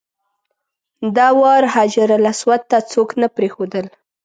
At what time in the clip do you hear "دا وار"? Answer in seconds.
1.15-1.63